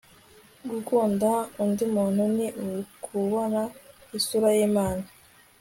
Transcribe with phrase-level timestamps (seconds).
[0.69, 1.29] gukunda
[1.63, 2.47] undi muntu ni
[2.81, 3.61] ukubona
[4.17, 5.05] isura y'imana